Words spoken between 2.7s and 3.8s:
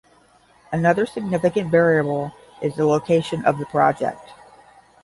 the location of the